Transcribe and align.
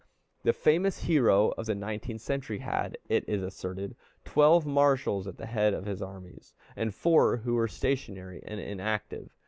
The 0.41 0.51
famous 0.51 1.03
hero 1.03 1.49
of 1.59 1.67
the 1.67 1.75
19th 1.75 2.21
century 2.21 2.57
had, 2.57 2.97
it 3.07 3.23
is 3.29 3.43
asserted, 3.43 3.95
twelve 4.25 4.65
Marshals 4.65 5.27
at 5.27 5.37
the 5.37 5.45
head 5.45 5.75
of 5.75 5.85
his 5.85 6.01
armies, 6.01 6.55
and 6.75 6.91
four 6.91 7.37
who 7.37 7.53
were 7.53 7.67
stationary 7.67 8.41
and 8.43 8.59
inactive. 8.59 9.29